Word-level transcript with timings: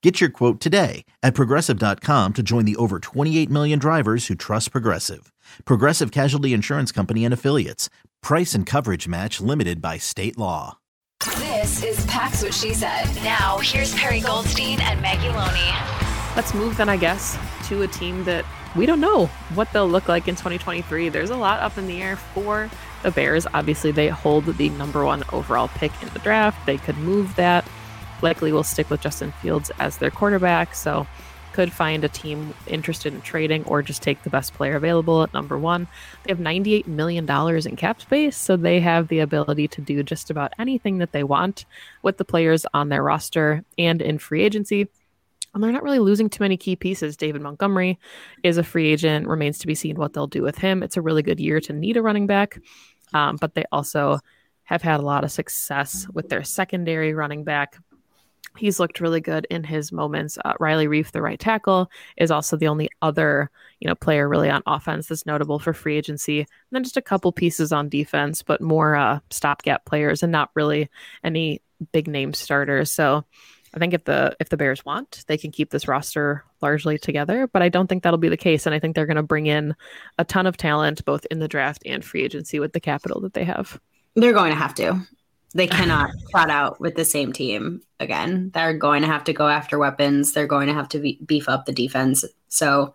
Get 0.00 0.20
your 0.20 0.30
quote 0.30 0.60
today 0.60 1.04
at 1.24 1.34
progressive.com 1.34 2.34
to 2.34 2.42
join 2.42 2.64
the 2.64 2.76
over 2.76 3.00
28 3.00 3.50
million 3.50 3.80
drivers 3.80 4.28
who 4.28 4.36
trust 4.36 4.70
Progressive. 4.70 5.32
Progressive 5.64 6.12
Casualty 6.12 6.52
Insurance 6.52 6.92
Company 6.92 7.24
and 7.24 7.34
Affiliates. 7.34 7.90
Price 8.22 8.54
and 8.54 8.64
coverage 8.64 9.08
match 9.08 9.40
limited 9.40 9.82
by 9.82 9.98
state 9.98 10.38
law. 10.38 10.78
This 11.38 11.82
is 11.82 12.06
Pax 12.06 12.44
What 12.44 12.54
She 12.54 12.74
Said. 12.74 13.06
Now, 13.24 13.58
here's 13.58 13.92
Perry 13.94 14.20
Goldstein 14.20 14.80
and 14.82 15.02
Maggie 15.02 15.30
Loney. 15.30 15.76
Let's 16.36 16.54
move 16.54 16.76
then, 16.76 16.88
I 16.88 16.96
guess, 16.96 17.36
to 17.66 17.82
a 17.82 17.88
team 17.88 18.22
that 18.22 18.44
we 18.76 18.86
don't 18.86 19.00
know 19.00 19.26
what 19.54 19.72
they'll 19.72 19.88
look 19.88 20.06
like 20.06 20.28
in 20.28 20.36
2023. 20.36 21.08
There's 21.08 21.30
a 21.30 21.36
lot 21.36 21.58
up 21.58 21.76
in 21.76 21.88
the 21.88 22.00
air 22.00 22.14
for 22.14 22.70
the 23.02 23.10
Bears. 23.10 23.48
Obviously, 23.52 23.90
they 23.90 24.06
hold 24.08 24.44
the 24.44 24.68
number 24.70 25.04
one 25.04 25.24
overall 25.32 25.66
pick 25.66 25.90
in 26.00 26.08
the 26.10 26.20
draft. 26.20 26.64
They 26.66 26.76
could 26.76 26.98
move 26.98 27.34
that 27.34 27.68
likely 28.22 28.52
will 28.52 28.64
stick 28.64 28.90
with 28.90 29.00
Justin 29.00 29.32
Fields 29.42 29.70
as 29.78 29.98
their 29.98 30.10
quarterback. 30.10 30.74
So 30.74 31.06
could 31.58 31.72
find 31.72 32.04
a 32.04 32.08
team 32.08 32.54
interested 32.68 33.12
in 33.12 33.20
trading 33.22 33.64
or 33.64 33.82
just 33.82 34.00
take 34.00 34.22
the 34.22 34.30
best 34.30 34.54
player 34.54 34.76
available 34.76 35.24
at 35.24 35.34
number 35.34 35.58
one. 35.58 35.88
They 36.22 36.30
have 36.30 36.38
$98 36.38 36.86
million 36.86 37.28
in 37.28 37.76
cap 37.76 38.00
space, 38.00 38.36
so 38.36 38.56
they 38.56 38.78
have 38.78 39.08
the 39.08 39.18
ability 39.18 39.66
to 39.66 39.80
do 39.80 40.04
just 40.04 40.30
about 40.30 40.52
anything 40.60 40.98
that 40.98 41.10
they 41.10 41.24
want 41.24 41.64
with 42.02 42.16
the 42.16 42.24
players 42.24 42.64
on 42.74 42.90
their 42.90 43.02
roster 43.02 43.64
and 43.76 44.00
in 44.00 44.18
free 44.18 44.44
agency. 44.44 44.86
And 45.52 45.64
they're 45.64 45.72
not 45.72 45.82
really 45.82 45.98
losing 45.98 46.30
too 46.30 46.44
many 46.44 46.56
key 46.56 46.76
pieces. 46.76 47.16
David 47.16 47.42
Montgomery 47.42 47.98
is 48.44 48.56
a 48.56 48.62
free 48.62 48.92
agent, 48.92 49.26
remains 49.26 49.58
to 49.58 49.66
be 49.66 49.74
seen 49.74 49.96
what 49.96 50.12
they'll 50.12 50.28
do 50.28 50.44
with 50.44 50.58
him. 50.58 50.84
It's 50.84 50.96
a 50.96 51.02
really 51.02 51.22
good 51.22 51.40
year 51.40 51.58
to 51.62 51.72
need 51.72 51.96
a 51.96 52.02
running 52.02 52.28
back, 52.28 52.60
um, 53.14 53.36
but 53.40 53.54
they 53.54 53.64
also 53.72 54.20
have 54.62 54.82
had 54.82 55.00
a 55.00 55.02
lot 55.02 55.24
of 55.24 55.32
success 55.32 56.06
with 56.12 56.28
their 56.28 56.44
secondary 56.44 57.14
running 57.14 57.42
back 57.42 57.78
he's 58.56 58.80
looked 58.80 59.00
really 59.00 59.20
good 59.20 59.46
in 59.50 59.64
his 59.64 59.92
moments. 59.92 60.38
Uh, 60.44 60.54
Riley 60.60 60.86
Reiff, 60.86 61.12
the 61.12 61.22
right 61.22 61.38
tackle, 61.38 61.90
is 62.16 62.30
also 62.30 62.56
the 62.56 62.68
only 62.68 62.90
other 63.02 63.50
you 63.80 63.88
know 63.88 63.94
player 63.94 64.28
really 64.28 64.50
on 64.50 64.62
offense 64.66 65.06
that's 65.06 65.26
notable 65.26 65.58
for 65.58 65.72
free 65.72 65.96
agency. 65.96 66.40
And 66.40 66.48
then 66.72 66.84
just 66.84 66.96
a 66.96 67.02
couple 67.02 67.32
pieces 67.32 67.72
on 67.72 67.88
defense, 67.88 68.42
but 68.42 68.60
more 68.60 68.96
uh, 68.96 69.20
stopgap 69.30 69.84
players 69.84 70.22
and 70.22 70.32
not 70.32 70.50
really 70.54 70.90
any 71.22 71.62
big 71.92 72.08
name 72.08 72.34
starters. 72.34 72.90
So 72.90 73.24
I 73.74 73.78
think 73.78 73.94
if 73.94 74.04
the 74.04 74.36
if 74.40 74.48
the 74.48 74.56
Bears 74.56 74.84
want, 74.84 75.24
they 75.26 75.36
can 75.36 75.50
keep 75.50 75.70
this 75.70 75.88
roster 75.88 76.44
largely 76.60 76.98
together, 76.98 77.46
but 77.46 77.62
I 77.62 77.68
don't 77.68 77.86
think 77.86 78.02
that'll 78.02 78.18
be 78.18 78.28
the 78.28 78.36
case. 78.36 78.66
And 78.66 78.74
I 78.74 78.78
think 78.78 78.94
they're 78.94 79.06
going 79.06 79.16
to 79.16 79.22
bring 79.22 79.46
in 79.46 79.76
a 80.18 80.24
ton 80.24 80.46
of 80.46 80.56
talent 80.56 81.04
both 81.04 81.26
in 81.30 81.38
the 81.38 81.48
draft 81.48 81.82
and 81.86 82.04
free 82.04 82.24
agency 82.24 82.58
with 82.58 82.72
the 82.72 82.80
capital 82.80 83.20
that 83.20 83.34
they 83.34 83.44
have. 83.44 83.80
They're 84.16 84.32
going 84.32 84.50
to 84.50 84.58
have 84.58 84.74
to. 84.76 85.06
They 85.58 85.66
cannot 85.66 86.12
trot 86.30 86.50
out 86.50 86.80
with 86.80 86.94
the 86.94 87.04
same 87.04 87.32
team 87.32 87.82
again. 87.98 88.50
They're 88.54 88.78
going 88.78 89.02
to 89.02 89.08
have 89.08 89.24
to 89.24 89.32
go 89.32 89.48
after 89.48 89.76
weapons. 89.76 90.32
They're 90.32 90.46
going 90.46 90.68
to 90.68 90.74
have 90.74 90.88
to 90.90 91.00
be, 91.00 91.18
beef 91.26 91.48
up 91.48 91.66
the 91.66 91.72
defense. 91.72 92.24
So 92.48 92.94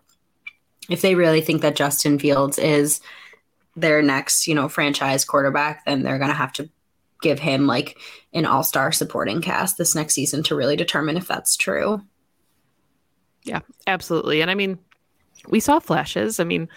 if 0.88 1.02
they 1.02 1.14
really 1.14 1.42
think 1.42 1.60
that 1.60 1.76
Justin 1.76 2.18
Fields 2.18 2.58
is 2.58 3.02
their 3.76 4.02
next, 4.02 4.46
you 4.46 4.54
know, 4.54 4.70
franchise 4.70 5.26
quarterback, 5.26 5.84
then 5.84 6.02
they're 6.02 6.18
going 6.18 6.30
to 6.30 6.36
have 6.36 6.54
to 6.54 6.70
give 7.20 7.38
him 7.38 7.66
like 7.66 7.98
an 8.32 8.46
all-star 8.46 8.92
supporting 8.92 9.42
cast 9.42 9.76
this 9.76 9.94
next 9.94 10.14
season 10.14 10.42
to 10.44 10.56
really 10.56 10.76
determine 10.76 11.18
if 11.18 11.28
that's 11.28 11.56
true. 11.56 12.02
Yeah, 13.42 13.60
absolutely. 13.86 14.40
And 14.40 14.50
I 14.50 14.54
mean, 14.54 14.78
we 15.48 15.60
saw 15.60 15.80
flashes. 15.80 16.40
I 16.40 16.44
mean, 16.44 16.68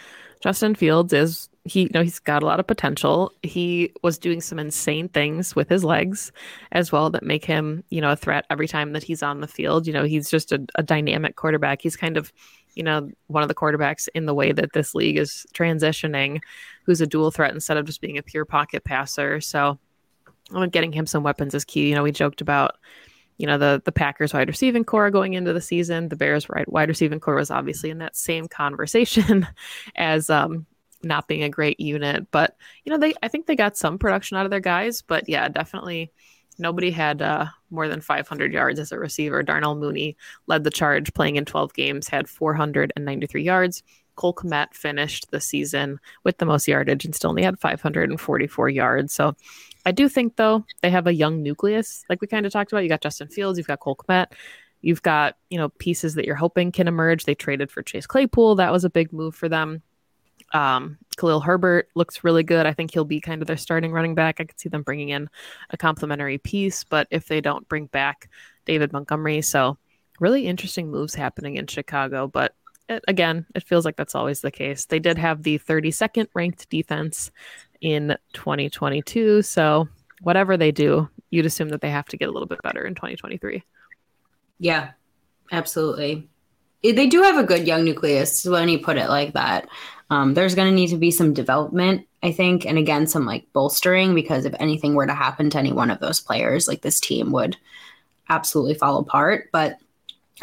Justin 0.41 0.75
Fields 0.75 1.13
is 1.13 1.47
he 1.67 1.83
you 1.83 1.89
know 1.93 2.03
he's 2.03 2.19
got 2.19 2.43
a 2.43 2.45
lot 2.45 2.59
of 2.59 2.67
potential. 2.67 3.31
He 3.43 3.91
was 4.03 4.17
doing 4.17 4.41
some 4.41 4.59
insane 4.59 5.09
things 5.09 5.55
with 5.55 5.69
his 5.69 5.83
legs 5.83 6.31
as 6.71 6.91
well 6.91 7.09
that 7.11 7.23
make 7.23 7.45
him, 7.45 7.83
you 7.89 8.01
know, 8.01 8.11
a 8.11 8.15
threat 8.15 8.45
every 8.49 8.67
time 8.67 8.93
that 8.93 9.03
he's 9.03 9.23
on 9.23 9.41
the 9.41 9.47
field. 9.47 9.87
You 9.87 9.93
know, 9.93 10.03
he's 10.03 10.29
just 10.29 10.51
a, 10.51 10.65
a 10.75 10.83
dynamic 10.83 11.35
quarterback. 11.35 11.81
He's 11.81 11.95
kind 11.95 12.17
of, 12.17 12.31
you 12.75 12.83
know, 12.83 13.09
one 13.27 13.43
of 13.43 13.49
the 13.49 13.55
quarterbacks 13.55 14.07
in 14.13 14.25
the 14.25 14.33
way 14.33 14.51
that 14.51 14.73
this 14.73 14.95
league 14.95 15.17
is 15.17 15.45
transitioning, 15.53 16.39
who's 16.85 17.01
a 17.01 17.07
dual 17.07 17.31
threat 17.31 17.53
instead 17.53 17.77
of 17.77 17.85
just 17.85 18.01
being 18.01 18.17
a 18.17 18.23
pure 18.23 18.45
pocket 18.45 18.83
passer. 18.83 19.41
So 19.41 19.77
I 20.53 20.59
went 20.59 20.73
getting 20.73 20.91
him 20.91 21.05
some 21.05 21.23
weapons 21.23 21.53
is 21.53 21.65
key. 21.65 21.89
You 21.89 21.95
know, 21.95 22.03
we 22.03 22.11
joked 22.11 22.41
about 22.41 22.77
you 23.37 23.45
know 23.45 23.57
the 23.57 23.81
the 23.85 23.91
Packers 23.91 24.33
wide 24.33 24.47
receiving 24.47 24.83
corps 24.83 25.11
going 25.11 25.33
into 25.33 25.53
the 25.53 25.61
season. 25.61 26.09
The 26.09 26.15
Bears 26.15 26.47
wide 26.67 26.89
receiving 26.89 27.19
corps 27.19 27.35
was 27.35 27.51
obviously 27.51 27.89
in 27.89 27.99
that 27.99 28.15
same 28.15 28.47
conversation 28.47 29.47
as 29.95 30.29
um, 30.29 30.65
not 31.03 31.27
being 31.27 31.43
a 31.43 31.49
great 31.49 31.79
unit, 31.79 32.27
but 32.31 32.55
you 32.83 32.91
know 32.91 32.97
they 32.97 33.13
I 33.21 33.27
think 33.27 33.45
they 33.45 33.55
got 33.55 33.77
some 33.77 33.97
production 33.97 34.37
out 34.37 34.45
of 34.45 34.51
their 34.51 34.59
guys, 34.59 35.01
but 35.01 35.27
yeah, 35.27 35.47
definitely 35.47 36.11
nobody 36.59 36.91
had 36.91 37.21
uh, 37.21 37.45
more 37.69 37.87
than 37.87 38.01
500 38.01 38.53
yards 38.53 38.79
as 38.79 38.91
a 38.91 38.99
receiver. 38.99 39.43
Darnell 39.43 39.75
Mooney 39.75 40.17
led 40.47 40.63
the 40.63 40.71
charge, 40.71 41.13
playing 41.13 41.35
in 41.35 41.45
12 41.45 41.73
games, 41.73 42.07
had 42.07 42.27
493 42.27 43.43
yards. 43.43 43.83
Cole 44.15 44.33
Kmet 44.33 44.73
finished 44.73 45.29
the 45.29 45.39
season 45.39 45.99
with 46.23 46.39
the 46.39 46.45
most 46.45 46.67
yardage 46.67 47.05
and 47.05 47.15
still 47.15 47.29
only 47.29 47.43
had 47.43 47.59
544 47.59 48.69
yards. 48.69 49.13
So 49.13 49.35
I 49.85 49.91
do 49.91 50.09
think 50.09 50.35
though 50.35 50.65
they 50.81 50.89
have 50.89 51.07
a 51.07 51.13
young 51.13 51.41
nucleus, 51.41 52.03
like 52.09 52.19
we 52.19 52.27
kind 52.27 52.45
of 52.45 52.51
talked 52.51 52.71
about. 52.71 52.83
You 52.83 52.89
got 52.89 53.01
Justin 53.01 53.29
Fields, 53.29 53.57
you've 53.57 53.67
got 53.67 53.79
Cole 53.79 53.95
Kmet, 53.95 54.33
you've 54.81 55.03
got 55.03 55.37
you 55.49 55.57
know 55.57 55.69
pieces 55.69 56.15
that 56.15 56.25
you're 56.25 56.35
hoping 56.35 56.71
can 56.71 56.87
emerge. 56.87 57.23
They 57.23 57.35
traded 57.35 57.71
for 57.71 57.83
Chase 57.83 58.07
Claypool, 58.07 58.55
that 58.55 58.71
was 58.71 58.83
a 58.83 58.89
big 58.89 59.13
move 59.13 59.35
for 59.35 59.47
them. 59.47 59.81
Um, 60.53 60.97
Khalil 61.17 61.41
Herbert 61.41 61.89
looks 61.95 62.23
really 62.23 62.43
good. 62.43 62.65
I 62.65 62.73
think 62.73 62.93
he'll 62.93 63.05
be 63.05 63.19
kind 63.19 63.41
of 63.41 63.47
their 63.47 63.57
starting 63.57 63.91
running 63.91 64.15
back. 64.15 64.39
I 64.39 64.45
could 64.45 64.59
see 64.59 64.69
them 64.69 64.83
bringing 64.83 65.09
in 65.09 65.29
a 65.69 65.77
complementary 65.77 66.37
piece, 66.37 66.83
but 66.83 67.07
if 67.11 67.27
they 67.27 67.41
don't 67.41 67.67
bring 67.67 67.87
back 67.87 68.29
David 68.65 68.93
Montgomery, 68.93 69.41
so 69.41 69.77
really 70.19 70.47
interesting 70.47 70.89
moves 70.89 71.15
happening 71.15 71.55
in 71.55 71.67
Chicago. 71.67 72.27
But 72.27 72.55
it, 72.89 73.03
again, 73.07 73.45
it 73.55 73.63
feels 73.63 73.85
like 73.85 73.97
that's 73.97 74.15
always 74.15 74.41
the 74.41 74.51
case. 74.51 74.85
They 74.85 74.99
did 74.99 75.17
have 75.17 75.43
the 75.43 75.59
32nd 75.59 76.27
ranked 76.33 76.69
defense 76.69 77.31
in 77.81 78.15
2022. 78.33 79.41
So 79.41 79.87
whatever 80.21 80.57
they 80.57 80.71
do, 80.71 81.09
you'd 81.29 81.45
assume 81.45 81.69
that 81.69 81.81
they 81.81 81.89
have 81.89 82.07
to 82.07 82.17
get 82.17 82.29
a 82.29 82.31
little 82.31 82.47
bit 82.47 82.61
better 82.63 82.85
in 82.85 82.95
2023. 82.95 83.63
Yeah, 84.59 84.91
absolutely. 85.51 86.29
They 86.83 87.07
do 87.07 87.23
have 87.23 87.37
a 87.37 87.43
good 87.43 87.67
young 87.67 87.83
nucleus 87.83 88.45
when 88.45 88.69
you 88.69 88.79
put 88.79 88.97
it 88.97 89.09
like 89.09 89.33
that. 89.33 89.67
Um, 90.09 90.33
there's 90.33 90.55
going 90.55 90.69
to 90.69 90.75
need 90.75 90.89
to 90.89 90.97
be 90.97 91.11
some 91.11 91.33
development, 91.33 92.07
I 92.23 92.31
think, 92.31 92.65
and 92.65 92.77
again, 92.77 93.07
some 93.07 93.25
like 93.25 93.45
bolstering 93.53 94.15
because 94.15 94.45
if 94.45 94.53
anything 94.59 94.95
were 94.95 95.07
to 95.07 95.13
happen 95.13 95.49
to 95.49 95.57
any 95.57 95.73
one 95.73 95.91
of 95.91 95.99
those 95.99 96.19
players, 96.19 96.67
like 96.67 96.81
this 96.81 96.99
team 96.99 97.31
would 97.33 97.57
absolutely 98.29 98.75
fall 98.75 98.99
apart. 98.99 99.49
But 99.51 99.77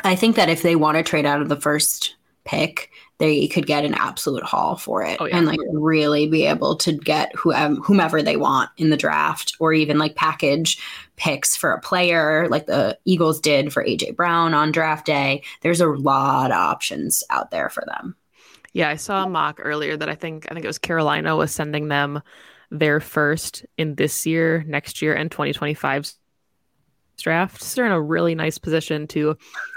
I 0.02 0.16
think 0.16 0.36
that 0.36 0.48
if 0.50 0.62
they 0.62 0.76
want 0.76 0.96
to 0.98 1.02
trade 1.02 1.26
out 1.26 1.40
of 1.40 1.48
the 1.48 1.60
first 1.60 2.16
pick 2.44 2.90
they 3.18 3.46
could 3.46 3.66
get 3.66 3.84
an 3.84 3.94
absolute 3.94 4.42
haul 4.42 4.76
for 4.76 5.02
it 5.02 5.18
Oh, 5.20 5.26
yeah. 5.26 5.38
and 5.38 5.46
like 5.46 5.60
really 5.72 6.26
be 6.26 6.46
able 6.46 6.76
to 6.76 6.92
get 6.92 7.34
whoever, 7.34 7.76
whomever 7.76 8.22
they 8.22 8.36
want 8.36 8.70
in 8.76 8.90
the 8.90 8.96
draft 8.96 9.54
or 9.60 9.72
even 9.72 9.98
like 9.98 10.16
package 10.16 10.78
picks 11.16 11.56
for 11.56 11.72
a 11.72 11.80
player 11.80 12.48
like 12.48 12.66
the 12.66 12.98
Eagles 13.04 13.40
did 13.40 13.72
for 13.72 13.84
AJ 13.84 14.16
Brown 14.16 14.52
on 14.52 14.72
draft 14.72 15.06
day. 15.06 15.42
There's 15.60 15.80
a 15.80 15.86
lot 15.88 16.50
of 16.50 16.56
options 16.56 17.22
out 17.30 17.50
there 17.50 17.70
for 17.70 17.84
them. 17.86 18.16
Yeah, 18.74 18.88
I 18.88 18.96
saw 18.96 19.24
a 19.24 19.28
mock 19.28 19.60
earlier 19.62 19.96
that 19.96 20.08
I 20.08 20.16
think 20.16 20.46
I 20.50 20.54
think 20.54 20.64
it 20.64 20.68
was 20.68 20.78
Carolina 20.78 21.36
was 21.36 21.52
sending 21.52 21.88
them 21.88 22.20
their 22.70 23.00
first 23.00 23.64
in 23.78 23.94
this 23.94 24.26
year, 24.26 24.64
next 24.66 25.00
year, 25.00 25.14
and 25.14 25.30
2025's 25.30 26.18
draft. 27.16 27.62
So 27.62 27.76
they're 27.76 27.86
in 27.86 27.92
a 27.92 28.00
really 28.00 28.34
nice 28.34 28.58
position 28.58 29.06
to 29.08 29.36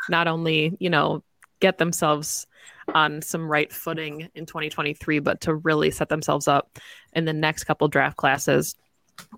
not 0.10 0.28
only, 0.28 0.76
you 0.80 0.90
know, 0.90 1.24
get 1.60 1.78
themselves 1.78 2.48
on 2.94 3.22
some 3.22 3.48
right 3.48 3.72
footing 3.72 4.30
in 4.34 4.48
2023, 4.48 5.20
but 5.20 5.42
to 5.42 5.54
really 5.54 5.92
set 5.92 6.10
themselves 6.10 6.48
up 6.48 6.80
in 7.14 7.26
the 7.26 7.34
next 7.34 7.66
couple 7.66 7.88
draft 7.88 8.18
classes 8.18 8.76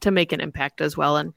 to 0.01 0.11
make 0.11 0.31
an 0.31 0.39
impact 0.39 0.79
as 0.79 0.95
well. 0.95 1.17
And 1.17 1.33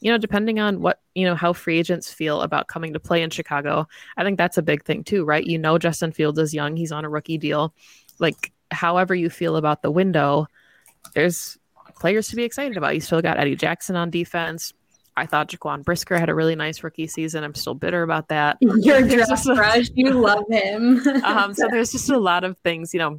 you 0.00 0.10
know, 0.10 0.18
depending 0.18 0.60
on 0.60 0.80
what, 0.80 1.00
you 1.14 1.24
know, 1.24 1.34
how 1.34 1.52
free 1.52 1.78
agents 1.78 2.12
feel 2.12 2.42
about 2.42 2.68
coming 2.68 2.92
to 2.92 3.00
play 3.00 3.22
in 3.22 3.30
Chicago, 3.30 3.86
I 4.16 4.24
think 4.24 4.38
that's 4.38 4.58
a 4.58 4.62
big 4.62 4.84
thing 4.84 5.04
too, 5.04 5.24
right? 5.24 5.44
You 5.44 5.58
know, 5.58 5.78
Justin 5.78 6.12
Fields 6.12 6.38
is 6.38 6.54
young, 6.54 6.76
he's 6.76 6.92
on 6.92 7.04
a 7.04 7.08
rookie 7.08 7.38
deal. 7.38 7.74
Like, 8.18 8.52
however 8.70 9.14
you 9.14 9.30
feel 9.30 9.56
about 9.56 9.82
the 9.82 9.90
window, 9.90 10.46
there's 11.14 11.58
players 11.98 12.28
to 12.28 12.36
be 12.36 12.44
excited 12.44 12.76
about. 12.76 12.94
You 12.94 13.00
still 13.00 13.22
got 13.22 13.38
Eddie 13.38 13.56
Jackson 13.56 13.96
on 13.96 14.10
defense. 14.10 14.72
I 15.18 15.24
thought 15.24 15.48
Jaquan 15.48 15.82
Brisker 15.82 16.18
had 16.18 16.28
a 16.28 16.34
really 16.34 16.56
nice 16.56 16.82
rookie 16.82 17.06
season. 17.06 17.42
I'm 17.42 17.54
still 17.54 17.74
bitter 17.74 18.02
about 18.02 18.28
that. 18.28 18.58
Your 18.60 19.00
There's 19.02 19.28
draft 19.28 19.46
just 19.46 19.92
a- 19.92 19.92
you 19.94 20.10
love 20.10 20.44
him. 20.50 20.98
um, 21.24 21.54
so 21.54 21.68
there's 21.70 21.92
just 21.92 22.10
a 22.10 22.18
lot 22.18 22.44
of 22.44 22.58
things, 22.58 22.92
you 22.92 23.00
know, 23.00 23.18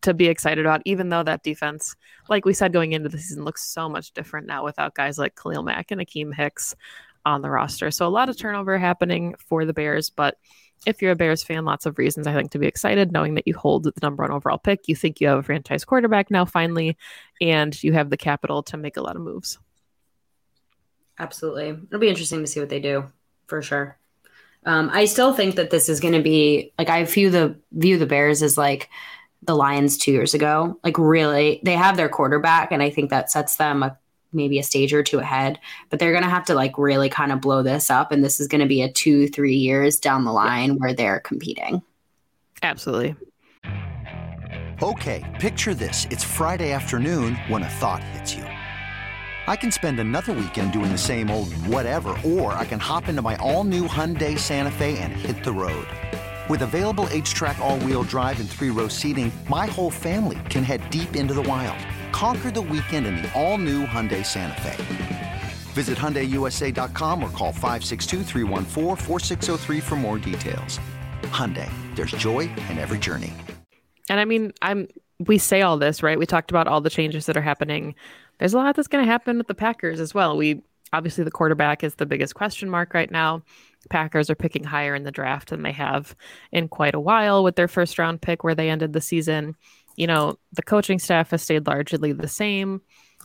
to 0.00 0.14
be 0.14 0.26
excited 0.26 0.64
about, 0.64 0.82
even 0.84 1.08
though 1.10 1.22
that 1.22 1.42
defense, 1.42 1.94
like 2.28 2.44
we 2.44 2.54
said 2.54 2.72
going 2.72 2.92
into 2.92 3.08
the 3.08 3.18
season, 3.18 3.44
looks 3.44 3.64
so 3.64 3.88
much 3.88 4.12
different 4.12 4.46
now 4.46 4.64
without 4.64 4.94
guys 4.94 5.18
like 5.18 5.36
Khalil 5.36 5.62
Mack 5.62 5.90
and 5.90 6.00
Akiem 6.00 6.34
Hicks 6.34 6.74
on 7.24 7.42
the 7.42 7.50
roster. 7.50 7.90
So 7.90 8.06
a 8.06 8.08
lot 8.08 8.28
of 8.28 8.36
turnover 8.36 8.78
happening 8.78 9.34
for 9.38 9.64
the 9.64 9.74
Bears, 9.74 10.10
but 10.10 10.38
if 10.86 11.00
you're 11.00 11.12
a 11.12 11.16
Bears 11.16 11.42
fan, 11.42 11.64
lots 11.64 11.86
of 11.86 11.98
reasons 11.98 12.26
I 12.26 12.34
think 12.34 12.50
to 12.52 12.58
be 12.58 12.66
excited, 12.66 13.12
knowing 13.12 13.34
that 13.34 13.46
you 13.46 13.54
hold 13.54 13.84
the 13.84 13.92
number 14.02 14.24
one 14.24 14.32
overall 14.32 14.58
pick. 14.58 14.88
You 14.88 14.96
think 14.96 15.20
you 15.20 15.28
have 15.28 15.38
a 15.38 15.42
franchise 15.42 15.84
quarterback 15.84 16.30
now, 16.30 16.44
finally, 16.44 16.96
and 17.40 17.80
you 17.84 17.92
have 17.92 18.10
the 18.10 18.16
capital 18.16 18.62
to 18.64 18.76
make 18.76 18.96
a 18.96 19.02
lot 19.02 19.14
of 19.14 19.22
moves. 19.22 19.58
Absolutely. 21.18 21.68
It'll 21.68 22.00
be 22.00 22.08
interesting 22.08 22.40
to 22.40 22.46
see 22.46 22.58
what 22.58 22.68
they 22.68 22.80
do 22.80 23.10
for 23.46 23.62
sure. 23.62 23.98
Um, 24.64 24.90
I 24.92 25.04
still 25.04 25.32
think 25.32 25.56
that 25.56 25.70
this 25.70 25.88
is 25.88 26.00
going 26.00 26.14
to 26.14 26.22
be 26.22 26.72
like 26.78 26.88
I 26.88 27.04
view 27.04 27.30
the 27.30 27.56
view 27.72 27.98
the 27.98 28.06
Bears 28.06 28.42
as 28.42 28.56
like 28.56 28.88
the 29.42 29.54
Lions 29.54 29.98
two 29.98 30.12
years 30.12 30.34
ago. 30.34 30.78
Like 30.84 30.98
really, 30.98 31.60
they 31.62 31.74
have 31.74 31.96
their 31.96 32.08
quarterback, 32.08 32.72
and 32.72 32.82
I 32.82 32.90
think 32.90 33.10
that 33.10 33.30
sets 33.30 33.56
them 33.56 33.82
a, 33.82 33.98
maybe 34.32 34.58
a 34.58 34.62
stage 34.62 34.92
or 34.92 35.02
two 35.02 35.18
ahead. 35.18 35.58
But 35.90 35.98
they're 35.98 36.12
going 36.12 36.24
to 36.24 36.30
have 36.30 36.44
to 36.46 36.54
like 36.54 36.78
really 36.78 37.08
kind 37.08 37.32
of 37.32 37.40
blow 37.40 37.62
this 37.62 37.90
up, 37.90 38.12
and 38.12 38.24
this 38.24 38.40
is 38.40 38.48
going 38.48 38.60
to 38.60 38.66
be 38.66 38.82
a 38.82 38.92
two 38.92 39.28
three 39.28 39.56
years 39.56 39.98
down 39.98 40.24
the 40.24 40.32
line 40.32 40.78
where 40.78 40.94
they're 40.94 41.20
competing. 41.20 41.82
Absolutely. 42.62 43.16
Okay, 44.82 45.22
picture 45.40 45.74
this. 45.74 46.06
It's 46.10 46.24
Friday 46.24 46.72
afternoon 46.72 47.36
when 47.48 47.62
a 47.62 47.68
thought 47.68 48.02
hits 48.02 48.34
you. 48.34 48.44
I 49.46 49.56
can 49.56 49.70
spend 49.72 49.98
another 49.98 50.32
weekend 50.32 50.72
doing 50.72 50.92
the 50.92 50.98
same 50.98 51.30
old 51.30 51.52
whatever, 51.66 52.16
or 52.24 52.52
I 52.52 52.64
can 52.64 52.78
hop 52.78 53.08
into 53.08 53.22
my 53.22 53.36
all 53.36 53.64
new 53.64 53.88
Hyundai 53.88 54.38
Santa 54.38 54.70
Fe 54.70 54.98
and 54.98 55.12
hit 55.12 55.44
the 55.44 55.52
road. 55.52 55.86
With 56.48 56.62
available 56.62 57.04
HTRAC, 57.06 57.58
all 57.58 57.78
wheel 57.80 58.02
drive, 58.02 58.40
and 58.40 58.50
three 58.50 58.70
row 58.70 58.88
seating, 58.88 59.30
my 59.48 59.66
whole 59.66 59.90
family 59.90 60.40
can 60.48 60.64
head 60.64 60.90
deep 60.90 61.14
into 61.14 61.34
the 61.34 61.42
wild. 61.42 61.78
Conquer 62.12 62.50
the 62.50 62.60
weekend 62.60 63.06
in 63.06 63.14
the 63.16 63.32
all 63.40 63.58
new 63.58 63.86
Hyundai 63.86 64.26
Santa 64.26 64.60
Fe. 64.60 65.42
Visit 65.72 65.96
HyundaiUSA.com 65.98 67.22
or 67.22 67.30
call 67.30 67.52
562-314-4603 67.52 69.82
for 69.82 69.96
more 69.96 70.18
details. 70.18 70.80
Hyundai, 71.22 71.70
there's 71.94 72.10
joy 72.12 72.40
in 72.40 72.78
every 72.78 72.98
journey. 72.98 73.32
And 74.10 74.18
I 74.20 74.24
mean, 74.24 74.52
I'm 74.60 74.88
we 75.26 75.38
say 75.38 75.62
all 75.62 75.78
this, 75.78 76.02
right? 76.02 76.18
We 76.18 76.26
talked 76.26 76.50
about 76.50 76.66
all 76.66 76.80
the 76.80 76.90
changes 76.90 77.26
that 77.26 77.36
are 77.36 77.42
happening. 77.42 77.94
There's 78.38 78.54
a 78.54 78.58
lot 78.58 78.74
that's 78.74 78.88
going 78.88 79.04
to 79.04 79.10
happen 79.10 79.38
with 79.38 79.46
the 79.46 79.54
Packers 79.54 80.00
as 80.00 80.12
well. 80.12 80.36
We 80.36 80.62
obviously 80.92 81.24
the 81.24 81.30
quarterback 81.30 81.82
is 81.84 81.94
the 81.96 82.06
biggest 82.06 82.34
question 82.34 82.68
mark 82.68 82.94
right 82.94 83.10
now. 83.10 83.42
Packers 83.90 84.30
are 84.30 84.34
picking 84.34 84.64
higher 84.64 84.94
in 84.94 85.04
the 85.04 85.10
draft 85.10 85.50
than 85.50 85.62
they 85.62 85.72
have 85.72 86.14
in 86.52 86.68
quite 86.68 86.94
a 86.94 87.00
while 87.00 87.42
with 87.42 87.56
their 87.56 87.68
first 87.68 87.98
round 87.98 88.22
pick 88.22 88.44
where 88.44 88.54
they 88.54 88.70
ended 88.70 88.92
the 88.92 89.00
season. 89.00 89.56
You 89.96 90.06
know, 90.06 90.36
the 90.52 90.62
coaching 90.62 90.98
staff 90.98 91.30
has 91.30 91.42
stayed 91.42 91.66
largely 91.66 92.12
the 92.12 92.28
same, 92.28 92.80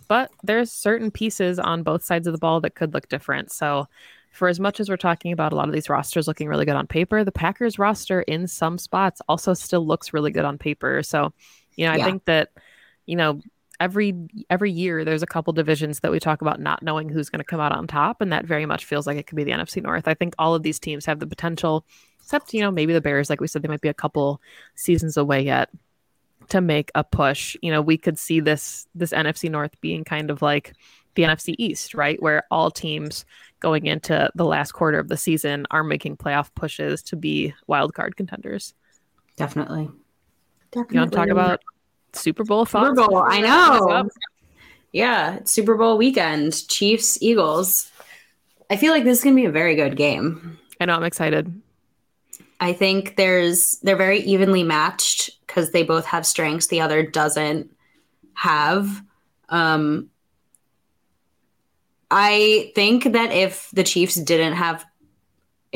but 0.07 0.31
there's 0.43 0.71
certain 0.71 1.11
pieces 1.11 1.59
on 1.59 1.83
both 1.83 2.03
sides 2.03 2.27
of 2.27 2.33
the 2.33 2.39
ball 2.39 2.61
that 2.61 2.75
could 2.75 2.93
look 2.93 3.07
different. 3.07 3.51
So, 3.51 3.87
for 4.31 4.47
as 4.47 4.59
much 4.59 4.79
as 4.79 4.89
we're 4.89 4.97
talking 4.97 5.31
about 5.31 5.51
a 5.51 5.55
lot 5.55 5.67
of 5.67 5.73
these 5.73 5.89
rosters 5.89 6.27
looking 6.27 6.47
really 6.47 6.65
good 6.65 6.75
on 6.75 6.85
paper, 6.85 7.23
the 7.23 7.31
Packers 7.31 7.79
roster 7.79 8.21
in 8.21 8.47
some 8.47 8.77
spots 8.77 9.21
also 9.27 9.53
still 9.53 9.85
looks 9.85 10.13
really 10.13 10.31
good 10.31 10.45
on 10.45 10.57
paper. 10.59 11.01
So, 11.01 11.33
you 11.75 11.87
know, 11.87 11.93
I 11.93 11.97
Yeah. 11.97 12.05
think 12.05 12.25
that, 12.25 12.49
you 13.07 13.15
know, 13.15 13.41
every 13.79 14.15
every 14.49 14.71
year 14.71 15.05
there's 15.05 15.23
a 15.23 15.27
couple 15.27 15.53
divisions 15.53 15.99
that 15.99 16.11
we 16.11 16.19
talk 16.19 16.41
about 16.41 16.59
not 16.59 16.83
knowing 16.83 17.09
who's 17.09 17.29
going 17.29 17.39
to 17.39 17.45
come 17.45 17.59
out 17.59 17.71
on 17.71 17.87
top, 17.87 18.21
and 18.21 18.31
that 18.31 18.45
very 18.45 18.65
much 18.65 18.85
feels 18.85 19.07
like 19.07 19.17
it 19.17 19.27
could 19.27 19.35
be 19.35 19.43
the 19.43 19.51
NFC 19.51 19.81
North. 19.81 20.07
I 20.07 20.13
think 20.13 20.33
all 20.37 20.55
of 20.55 20.63
these 20.63 20.79
teams 20.79 21.05
have 21.05 21.19
the 21.19 21.27
potential, 21.27 21.85
except 22.21 22.53
you 22.53 22.61
know 22.61 22.71
maybe 22.71 22.93
the 22.93 23.01
Bears, 23.01 23.29
like 23.29 23.41
we 23.41 23.47
said, 23.47 23.61
they 23.61 23.67
might 23.67 23.81
be 23.81 23.89
a 23.89 23.93
couple 23.93 24.41
seasons 24.75 25.17
away 25.17 25.41
yet 25.41 25.69
to 26.49 26.61
make 26.61 26.91
a 26.95 27.03
push. 27.03 27.55
You 27.61 27.71
know, 27.71 27.81
we 27.81 27.97
could 27.97 28.17
see 28.17 28.39
this 28.39 28.87
this 28.95 29.11
NFC 29.11 29.49
North 29.49 29.79
being 29.81 30.03
kind 30.03 30.31
of 30.31 30.41
like 30.41 30.73
the 31.15 31.23
NFC 31.23 31.55
East, 31.57 31.93
right, 31.93 32.21
where 32.21 32.43
all 32.51 32.71
teams 32.71 33.25
going 33.59 33.87
into 33.87 34.29
the 34.35 34.45
last 34.45 34.71
quarter 34.71 34.99
of 34.99 35.07
the 35.07 35.17
season 35.17 35.65
are 35.71 35.83
making 35.83 36.15
playoff 36.15 36.53
pushes 36.53 37.01
to 37.03 37.15
be 37.15 37.53
wild 37.65 37.93
card 37.93 38.15
contenders. 38.15 38.73
Definitely. 39.35 39.89
Definitely. 40.71 40.95
You 40.95 40.99
want 41.01 41.11
to 41.11 41.17
talk 41.17 41.29
about 41.29 41.61
Super 42.13 42.43
Bowl 42.43 42.65
Super? 42.65 42.93
Bowl? 42.93 43.17
I 43.17 43.41
know. 43.41 44.09
Yeah, 44.91 45.39
Super 45.43 45.75
Bowl 45.75 45.97
weekend. 45.97 46.67
Chiefs, 46.67 47.21
Eagles. 47.21 47.91
I 48.69 48.77
feel 48.77 48.91
like 48.91 49.03
this 49.03 49.19
is 49.19 49.23
going 49.23 49.35
to 49.35 49.41
be 49.41 49.45
a 49.45 49.51
very 49.51 49.75
good 49.75 49.95
game. 49.95 50.57
I 50.79 50.85
know 50.85 50.95
I'm 50.95 51.03
excited. 51.03 51.61
I 52.59 52.73
think 52.73 53.15
there's 53.15 53.77
they're 53.83 53.95
very 53.95 54.19
evenly 54.19 54.63
matched 54.63 55.29
because 55.45 55.71
they 55.71 55.83
both 55.83 56.05
have 56.05 56.25
strengths 56.25 56.67
the 56.67 56.81
other 56.81 57.03
doesn't 57.03 57.71
have. 58.33 59.03
Um, 59.49 60.09
I 62.09 62.71
think 62.75 63.11
that 63.13 63.31
if 63.31 63.69
the 63.73 63.83
Chiefs 63.83 64.15
didn't 64.15 64.53
have, 64.53 64.85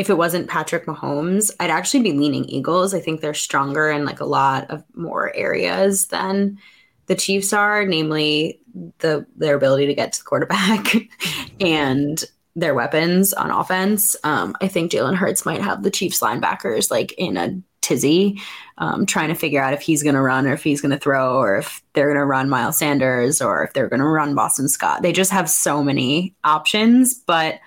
if 0.01 0.10
it 0.10 0.17
wasn't 0.17 0.50
Patrick 0.50 0.88
Mahomes, 0.88 1.51
I'd 1.60 1.70
actually 1.70 2.01
be 2.01 2.13
leaning 2.13 2.46
Eagles. 2.46 2.96
I 2.96 3.00
think 3.00 3.22
they're 3.22 3.36
stronger 3.36 3.89
in 3.91 4.03
like 4.03 4.20
a 4.20 4.25
lot 4.25 4.70
of 4.72 4.84
more 4.96 5.31
areas 5.36 6.08
than 6.08 6.58
the 7.05 7.13
Chiefs 7.15 7.53
are, 7.53 7.86
namely 7.86 8.60
the 8.98 9.27
their 9.36 9.55
ability 9.55 9.86
to 9.86 9.93
get 9.93 10.13
to 10.13 10.20
the 10.20 10.25
quarterback 10.25 10.88
and 11.60 12.24
their 12.55 12.74
weapons 12.74 13.31
on 13.31 13.51
offense. 13.51 14.15
Um, 14.24 14.55
I 14.60 14.67
think 14.67 14.91
Jalen 14.91 15.15
Hurts 15.15 15.46
might 15.46 15.62
have 15.62 15.84
the 15.84 15.91
Chiefs 15.91 16.20
linebackers 16.20 16.89
like 16.89 17.12
in 17.13 17.38
a 17.38 17.62
tizzy, 17.81 18.41
um, 18.79 19.05
trying 19.05 19.29
to 19.29 19.36
figure 19.36 19.62
out 19.62 19.74
if 19.74 19.81
he's 19.81 20.01
going 20.01 20.15
to 20.15 20.22
run 20.22 20.48
or 20.48 20.53
if 20.53 20.63
he's 20.63 20.81
going 20.81 20.91
to 20.91 20.98
throw 20.98 21.38
or 21.38 21.58
if 21.58 21.84
they're 21.93 22.08
going 22.08 22.17
to 22.17 22.25
run 22.25 22.50
Miles 22.50 22.79
Sanders 22.79 23.39
or 23.39 23.63
if 23.63 23.74
they're 23.74 23.89
going 23.89 24.00
to 24.00 24.05
run 24.05 24.34
Boston 24.34 24.67
Scott. 24.67 25.03
They 25.03 25.13
just 25.13 25.31
have 25.31 25.48
so 25.48 25.84
many 25.84 26.36
options, 26.43 27.13
but 27.13 27.60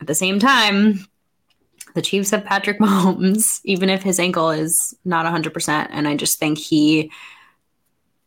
at 0.00 0.06
the 0.06 0.14
same 0.14 0.38
time, 0.38 1.06
the 1.98 2.02
Chiefs 2.02 2.30
have 2.30 2.44
Patrick 2.44 2.78
Mahomes, 2.80 3.60
even 3.64 3.90
if 3.90 4.04
his 4.04 4.20
ankle 4.20 4.50
is 4.50 4.94
not 5.04 5.26
100%. 5.26 5.88
And 5.90 6.06
I 6.06 6.14
just 6.14 6.38
think 6.38 6.56
he 6.56 7.10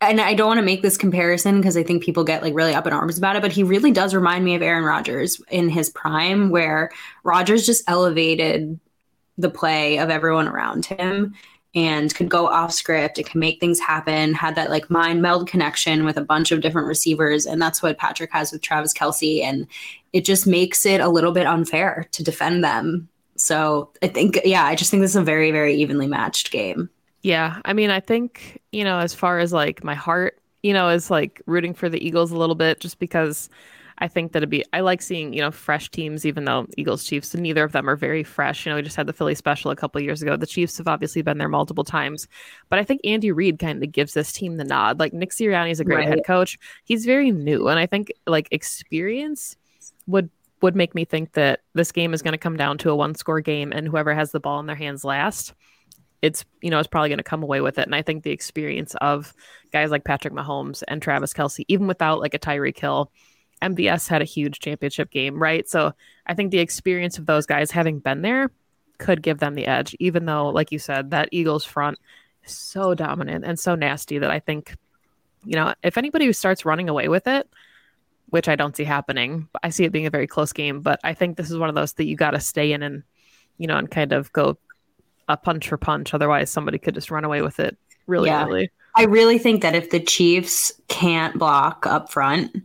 and 0.01 0.19
I 0.19 0.33
don't 0.33 0.47
want 0.47 0.57
to 0.57 0.65
make 0.65 0.81
this 0.81 0.97
comparison 0.97 1.57
because 1.57 1.77
I 1.77 1.83
think 1.83 2.03
people 2.03 2.23
get 2.23 2.41
like 2.41 2.55
really 2.55 2.73
up 2.73 2.87
in 2.87 2.91
arms 2.91 3.19
about 3.19 3.35
it, 3.35 3.41
but 3.43 3.51
he 3.51 3.63
really 3.63 3.91
does 3.91 4.15
remind 4.15 4.43
me 4.43 4.55
of 4.55 4.63
Aaron 4.63 4.83
Rodgers 4.83 5.39
in 5.51 5.69
his 5.69 5.89
prime, 5.91 6.49
where 6.49 6.89
Rodgers 7.23 7.67
just 7.67 7.87
elevated 7.87 8.79
the 9.37 9.51
play 9.51 9.99
of 9.99 10.09
everyone 10.09 10.47
around 10.47 10.85
him 10.85 11.35
and 11.73 12.13
could 12.13 12.29
go 12.29 12.47
off 12.47 12.73
script. 12.73 13.19
It 13.19 13.27
can 13.27 13.39
make 13.39 13.59
things 13.59 13.79
happen, 13.79 14.33
had 14.33 14.55
that 14.55 14.71
like 14.71 14.89
mind 14.89 15.21
meld 15.21 15.47
connection 15.47 16.03
with 16.03 16.17
a 16.17 16.25
bunch 16.25 16.51
of 16.51 16.61
different 16.61 16.87
receivers. 16.87 17.45
And 17.45 17.61
that's 17.61 17.81
what 17.81 17.99
Patrick 17.99 18.31
has 18.31 18.51
with 18.51 18.63
Travis 18.63 18.93
Kelce. 18.93 19.43
And 19.43 19.67
it 20.13 20.25
just 20.25 20.47
makes 20.47 20.85
it 20.85 20.99
a 20.99 21.09
little 21.09 21.31
bit 21.31 21.45
unfair 21.45 22.07
to 22.11 22.23
defend 22.23 22.63
them. 22.63 23.07
So 23.41 23.91
I 24.03 24.07
think, 24.07 24.39
yeah, 24.45 24.65
I 24.65 24.75
just 24.75 24.91
think 24.91 25.01
this 25.01 25.11
is 25.11 25.15
a 25.15 25.23
very, 25.23 25.51
very 25.51 25.73
evenly 25.73 26.05
matched 26.05 26.51
game. 26.51 26.89
Yeah, 27.23 27.59
I 27.65 27.73
mean, 27.73 27.89
I 27.89 27.99
think 27.99 28.61
you 28.71 28.83
know, 28.83 28.99
as 28.99 29.13
far 29.13 29.39
as 29.39 29.51
like 29.51 29.83
my 29.83 29.95
heart, 29.95 30.39
you 30.61 30.73
know, 30.73 30.89
is 30.89 31.09
like 31.09 31.41
rooting 31.47 31.73
for 31.73 31.89
the 31.89 32.05
Eagles 32.05 32.31
a 32.31 32.37
little 32.37 32.55
bit, 32.55 32.79
just 32.79 32.99
because 32.99 33.49
I 33.97 34.07
think 34.07 34.31
that 34.31 34.39
it'd 34.39 34.49
be, 34.49 34.63
I 34.73 34.81
like 34.81 35.01
seeing, 35.01 35.33
you 35.33 35.41
know, 35.41 35.51
fresh 35.51 35.89
teams, 35.89 36.25
even 36.25 36.45
though 36.45 36.67
Eagles, 36.77 37.03
Chiefs, 37.03 37.33
neither 37.35 37.63
of 37.63 37.71
them 37.71 37.89
are 37.89 37.95
very 37.95 38.23
fresh. 38.23 38.65
You 38.65 38.71
know, 38.71 38.75
we 38.75 38.81
just 38.81 38.95
had 38.95 39.07
the 39.07 39.13
Philly 39.13 39.35
special 39.35 39.71
a 39.71 39.75
couple 39.75 40.01
years 40.01 40.21
ago. 40.21 40.37
The 40.37 40.47
Chiefs 40.47 40.77
have 40.77 40.87
obviously 40.87 41.21
been 41.21 41.37
there 41.37 41.49
multiple 41.49 41.83
times, 41.83 42.27
but 42.69 42.79
I 42.79 42.83
think 42.83 43.01
Andy 43.03 43.31
Reid 43.31 43.59
kind 43.59 43.83
of 43.83 43.91
gives 43.91 44.13
this 44.13 44.31
team 44.31 44.57
the 44.57 44.63
nod. 44.63 44.99
Like 44.99 45.13
Nick 45.13 45.31
Sirianni 45.31 45.71
is 45.71 45.79
a 45.79 45.83
great 45.83 45.97
right. 45.97 46.07
head 46.07 46.25
coach. 46.25 46.59
He's 46.85 47.05
very 47.05 47.31
new. 47.31 47.67
And 47.67 47.79
I 47.79 47.87
think 47.87 48.11
like 48.27 48.47
experience 48.51 49.55
would 50.07 50.29
would 50.61 50.75
make 50.75 50.93
me 50.93 51.05
think 51.05 51.33
that 51.33 51.61
this 51.73 51.91
game 51.91 52.13
is 52.13 52.21
going 52.21 52.33
to 52.33 52.37
come 52.37 52.57
down 52.57 52.77
to 52.77 52.89
a 52.89 52.95
one 52.95 53.15
score 53.15 53.41
game 53.41 53.71
and 53.71 53.87
whoever 53.87 54.13
has 54.13 54.31
the 54.31 54.39
ball 54.39 54.59
in 54.59 54.65
their 54.65 54.75
hands 54.75 55.03
last 55.03 55.53
it's 56.21 56.45
you 56.61 56.69
know 56.69 56.77
it's 56.77 56.87
probably 56.87 57.09
going 57.09 57.17
to 57.17 57.23
come 57.23 57.41
away 57.41 57.61
with 57.61 57.79
it 57.79 57.85
and 57.85 57.95
i 57.95 58.01
think 58.01 58.23
the 58.23 58.31
experience 58.31 58.95
of 59.01 59.33
guys 59.71 59.89
like 59.89 60.03
patrick 60.03 60.33
mahomes 60.33 60.83
and 60.87 61.01
travis 61.01 61.33
kelce 61.33 61.65
even 61.67 61.87
without 61.87 62.19
like 62.19 62.33
a 62.33 62.39
tyreek 62.39 62.77
hill 62.77 63.11
MVS 63.61 64.07
had 64.07 64.21
a 64.21 64.25
huge 64.25 64.59
championship 64.59 65.11
game, 65.11 65.41
right? 65.41 65.67
So 65.69 65.93
I 66.25 66.33
think 66.33 66.51
the 66.51 66.59
experience 66.59 67.17
of 67.17 67.25
those 67.25 67.45
guys 67.45 67.71
having 67.71 67.99
been 67.99 68.21
there 68.21 68.51
could 68.97 69.21
give 69.21 69.39
them 69.39 69.55
the 69.55 69.67
edge, 69.67 69.95
even 69.99 70.25
though, 70.25 70.49
like 70.49 70.71
you 70.71 70.79
said, 70.79 71.11
that 71.11 71.29
Eagles 71.31 71.65
front 71.65 71.99
is 72.43 72.53
so 72.53 72.93
dominant 72.93 73.45
and 73.45 73.59
so 73.59 73.75
nasty 73.75 74.19
that 74.19 74.31
I 74.31 74.39
think, 74.39 74.75
you 75.45 75.55
know, 75.55 75.73
if 75.83 75.97
anybody 75.97 76.25
who 76.25 76.33
starts 76.33 76.65
running 76.65 76.89
away 76.89 77.07
with 77.07 77.27
it, 77.27 77.47
which 78.31 78.49
I 78.49 78.55
don't 78.55 78.75
see 78.75 78.83
happening, 78.83 79.47
I 79.61 79.69
see 79.69 79.83
it 79.83 79.91
being 79.91 80.07
a 80.07 80.09
very 80.09 80.25
close 80.25 80.51
game, 80.51 80.81
but 80.81 80.99
I 81.03 81.13
think 81.13 81.37
this 81.37 81.51
is 81.51 81.57
one 81.57 81.69
of 81.69 81.75
those 81.75 81.93
that 81.93 82.05
you 82.05 82.15
got 82.15 82.31
to 82.31 82.39
stay 82.39 82.71
in 82.71 82.81
and, 82.81 83.03
you 83.57 83.67
know, 83.67 83.77
and 83.77 83.91
kind 83.91 84.13
of 84.13 84.31
go 84.33 84.57
a 85.27 85.37
punch 85.37 85.67
for 85.67 85.77
punch. 85.77 86.13
Otherwise, 86.13 86.49
somebody 86.49 86.79
could 86.79 86.95
just 86.95 87.11
run 87.11 87.25
away 87.25 87.41
with 87.41 87.59
it 87.59 87.77
really 88.07 88.29
yeah. 88.29 88.45
early. 88.45 88.71
I 88.95 89.03
really 89.03 89.37
think 89.37 89.61
that 89.61 89.75
if 89.75 89.89
the 89.89 89.99
Chiefs 89.99 90.71
can't 90.87 91.37
block 91.37 91.85
up 91.85 92.11
front, 92.11 92.55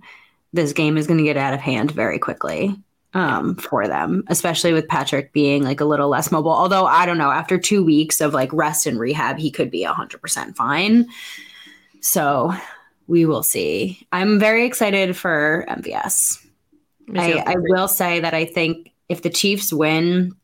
this 0.53 0.73
game 0.73 0.97
is 0.97 1.07
going 1.07 1.19
to 1.19 1.25
get 1.25 1.37
out 1.37 1.55
of 1.55 1.61
hand 1.61 1.91
very 1.91 2.19
quickly 2.19 2.75
um, 3.15 3.57
for 3.57 3.89
them, 3.89 4.25
especially 4.29 4.73
with 4.73 4.89
Patrick 4.89 5.33
being 5.33 5.63
like 5.63 5.81
a 5.81 5.85
little 5.85 6.09
less 6.09 6.31
mobile. 6.31 6.53
Although 6.53 6.87
I 6.87 7.07
don't 7.07 7.19
know, 7.19 7.31
after 7.31 7.59
two 7.59 7.85
weeks 7.85 8.21
of 8.21 8.35
like 8.35 8.53
rest 8.53 8.87
and 8.87 9.01
rehab, 9.01 9.39
he 9.39 9.51
could 9.51 9.71
be 9.71 9.85
100% 9.85 10.55
fine. 10.55 11.07
So 12.01 12.55
we 13.07 13.25
will 13.27 13.43
see. 13.43 14.07
I'm 14.13 14.39
very 14.39 14.67
excited 14.67 15.17
for 15.17 15.65
MVS. 15.69 16.45
I, 17.15 17.43
I 17.47 17.55
will 17.57 17.89
say 17.89 18.21
that 18.21 18.35
I 18.35 18.45
think 18.45 18.93
if 19.09 19.23
the 19.23 19.31
Chiefs 19.31 19.73
win, 19.73 20.35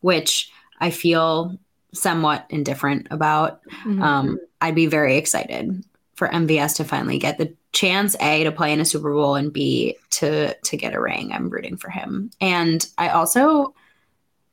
which 0.00 0.50
I 0.78 0.90
feel 0.90 1.58
somewhat 1.92 2.46
indifferent 2.48 3.08
about, 3.10 3.60
mm-hmm. 3.66 4.02
um, 4.02 4.38
I'd 4.60 4.74
be 4.76 4.86
very 4.86 5.16
excited 5.16 5.84
for 6.14 6.28
MVS 6.28 6.76
to 6.76 6.84
finally 6.84 7.18
get 7.18 7.38
the 7.38 7.54
chance 7.72 8.14
A 8.20 8.44
to 8.44 8.52
play 8.52 8.72
in 8.72 8.80
a 8.80 8.84
Super 8.84 9.12
Bowl 9.12 9.34
and 9.34 9.52
B 9.52 9.96
to 10.10 10.54
to 10.54 10.76
get 10.76 10.94
a 10.94 11.00
ring. 11.00 11.32
I'm 11.32 11.48
rooting 11.48 11.76
for 11.76 11.90
him. 11.90 12.30
And 12.40 12.86
I 12.98 13.08
also 13.08 13.74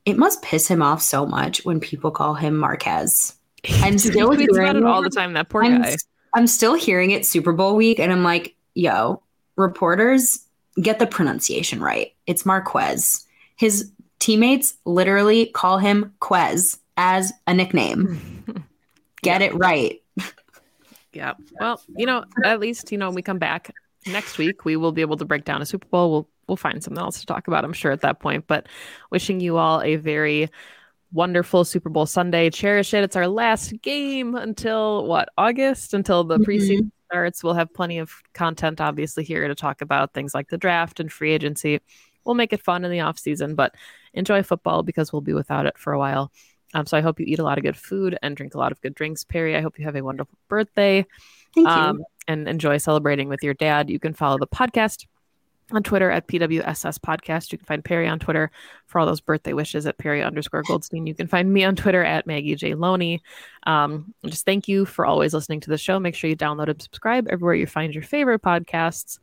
it 0.05 0.17
must 0.17 0.41
piss 0.41 0.67
him 0.67 0.81
off 0.81 1.01
so 1.01 1.25
much 1.25 1.65
when 1.65 1.81
people 1.81 2.11
call 2.11 2.33
him 2.33 2.55
Marquez. 2.55 3.35
I'm 3.81 3.97
still 3.97 4.31
hearing 4.31 4.49
about 4.55 4.75
it 4.77 4.85
all 4.85 5.03
the 5.03 5.09
time. 5.09 5.33
That 5.33 5.49
poor 5.49 5.65
I'm, 5.65 5.81
guy. 5.81 5.97
I'm 6.37 6.45
still 6.45 6.75
hearing 6.75 7.09
it 7.09 7.25
Super 7.25 7.51
Bowl 7.51 7.75
week, 7.75 7.99
and 7.99 8.11
I'm 8.11 8.21
like, 8.21 8.55
yo, 8.75 9.23
reporters, 9.55 10.45
get 10.79 10.99
the 10.99 11.07
pronunciation 11.07 11.81
right. 11.81 12.13
It's 12.27 12.45
Marquez. 12.45 13.25
His 13.55 13.91
teammates 14.19 14.75
literally 14.85 15.47
call 15.47 15.79
him 15.79 16.13
Quez 16.21 16.77
as 16.95 17.33
a 17.47 17.55
nickname. 17.55 18.45
get 19.23 19.41
it 19.41 19.55
right. 19.55 19.99
Yeah. 21.11 21.33
Well, 21.59 21.81
you 21.95 22.05
know, 22.05 22.23
at 22.45 22.59
least 22.59 22.91
you 22.91 22.99
know 22.99 23.07
when 23.07 23.15
we 23.15 23.23
come 23.23 23.39
back 23.39 23.73
next 24.05 24.37
week, 24.37 24.63
we 24.63 24.75
will 24.75 24.91
be 24.91 25.01
able 25.01 25.17
to 25.17 25.25
break 25.25 25.43
down 25.43 25.63
a 25.63 25.65
Super 25.65 25.87
Bowl. 25.87 26.11
We'll 26.11 26.29
we'll 26.47 26.55
find 26.55 26.83
something 26.83 27.01
else 27.01 27.19
to 27.19 27.25
talk 27.25 27.47
about, 27.47 27.65
I'm 27.65 27.73
sure, 27.73 27.91
at 27.91 28.01
that 28.01 28.19
point. 28.19 28.45
But 28.45 28.67
wishing 29.09 29.39
you 29.39 29.57
all 29.57 29.81
a 29.81 29.95
very 29.95 30.51
wonderful 31.11 31.65
Super 31.65 31.89
Bowl 31.89 32.05
Sunday. 32.05 32.49
Cherish 32.49 32.93
it. 32.93 33.03
It's 33.03 33.15
our 33.15 33.27
last 33.27 33.73
game 33.81 34.35
until 34.35 35.05
what 35.05 35.29
August 35.37 35.93
until 35.93 36.23
the 36.23 36.37
mm-hmm. 36.37 36.49
preseason 36.49 36.91
starts. 37.07 37.43
We'll 37.43 37.53
have 37.53 37.73
plenty 37.73 37.99
of 37.99 38.11
content, 38.33 38.81
obviously, 38.81 39.23
here 39.23 39.47
to 39.47 39.55
talk 39.55 39.81
about 39.81 40.13
things 40.13 40.33
like 40.33 40.49
the 40.49 40.57
draft 40.57 40.99
and 40.99 41.11
free 41.11 41.31
agency. 41.31 41.79
We'll 42.25 42.35
make 42.35 42.53
it 42.53 42.61
fun 42.61 42.83
in 42.83 42.91
the 42.91 42.99
off 42.99 43.17
season, 43.17 43.55
but 43.55 43.73
enjoy 44.13 44.43
football 44.43 44.83
because 44.83 45.13
we'll 45.13 45.21
be 45.21 45.33
without 45.33 45.65
it 45.65 45.77
for 45.77 45.93
a 45.93 45.99
while. 45.99 46.31
Um, 46.73 46.85
so 46.85 46.97
I 46.97 47.01
hope 47.01 47.19
you 47.19 47.25
eat 47.25 47.39
a 47.39 47.43
lot 47.43 47.57
of 47.57 47.63
good 47.63 47.77
food 47.77 48.17
and 48.21 48.35
drink 48.35 48.53
a 48.53 48.57
lot 48.57 48.73
of 48.73 48.81
good 48.81 48.93
drinks, 48.93 49.23
Perry. 49.23 49.55
I 49.55 49.61
hope 49.61 49.79
you 49.79 49.85
have 49.85 49.95
a 49.95 50.03
wonderful 50.03 50.37
birthday. 50.49 51.05
Thank 51.55 51.67
um, 51.67 51.99
you. 51.99 52.05
And 52.27 52.47
enjoy 52.49 52.77
celebrating 52.77 53.29
with 53.29 53.41
your 53.41 53.53
dad. 53.53 53.89
You 53.89 53.99
can 53.99 54.13
follow 54.13 54.37
the 54.37 54.47
podcast 54.47 55.05
on 55.71 55.83
Twitter 55.83 56.09
at 56.09 56.27
PWSS 56.27 56.99
Podcast. 56.99 57.51
You 57.51 57.57
can 57.57 57.65
find 57.65 57.83
Perry 57.83 58.07
on 58.07 58.19
Twitter 58.19 58.51
for 58.85 58.99
all 58.99 59.05
those 59.05 59.21
birthday 59.21 59.53
wishes 59.53 59.85
at 59.85 59.97
Perry 59.97 60.23
underscore 60.23 60.63
Goldstein. 60.63 61.07
You 61.07 61.15
can 61.15 61.27
find 61.27 61.51
me 61.51 61.63
on 61.63 61.75
Twitter 61.75 62.03
at 62.03 62.25
Maggie 62.25 62.55
J. 62.55 62.73
Loney. 62.73 63.21
Um, 63.65 64.13
just 64.25 64.45
thank 64.45 64.67
you 64.67 64.85
for 64.85 65.05
always 65.05 65.33
listening 65.33 65.59
to 65.61 65.69
the 65.69 65.77
show. 65.77 65.99
Make 65.99 66.15
sure 66.15 66.29
you 66.29 66.37
download 66.37 66.69
and 66.69 66.81
subscribe 66.81 67.27
everywhere 67.27 67.55
you 67.55 67.67
find 67.67 67.93
your 67.93 68.03
favorite 68.03 68.41
podcasts. 68.41 69.19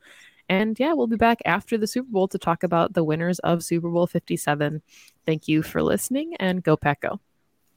And 0.48 0.78
yeah, 0.78 0.92
we'll 0.92 1.06
be 1.06 1.16
back 1.16 1.38
after 1.46 1.78
the 1.78 1.86
Super 1.86 2.10
Bowl 2.10 2.28
to 2.28 2.38
talk 2.38 2.62
about 2.62 2.92
the 2.92 3.02
winners 3.04 3.38
of 3.38 3.64
Super 3.64 3.88
Bowl 3.88 4.06
57. 4.06 4.82
Thank 5.24 5.48
you 5.48 5.62
for 5.62 5.82
listening 5.82 6.34
and 6.36 6.62
go 6.62 6.76
Pack 6.76 7.00
Go. 7.00 7.20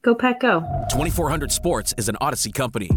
Go 0.02 0.14
Pack 0.14 0.42
Go. 0.42 0.60
2400 0.92 1.52
Sports 1.52 1.94
is 1.98 2.10
an 2.10 2.18
Odyssey 2.20 2.52
company. 2.52 2.90